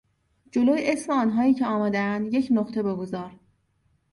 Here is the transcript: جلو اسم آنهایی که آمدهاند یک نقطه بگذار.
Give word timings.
جلو 0.51 0.73
اسم 0.77 1.11
آنهایی 1.13 1.53
که 1.53 1.65
آمدهاند 1.65 2.33
یک 2.33 2.47
نقطه 2.51 2.83
بگذار. 2.83 3.31